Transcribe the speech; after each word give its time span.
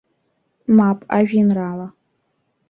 Мап, 0.79 0.99
ажәеинраала. 1.17 1.87